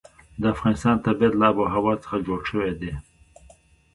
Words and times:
د 0.41 0.43
افغانستان 0.53 0.95
طبیعت 1.05 1.33
له 1.37 1.45
آب 1.49 1.55
وهوا 1.59 1.93
څخه 2.03 2.17
جوړ 2.27 2.39
شوی 2.49 2.71
دی. 2.81 2.91